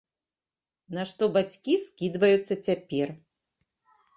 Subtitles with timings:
[0.99, 3.07] На што бацькі скідваюцца цяпер.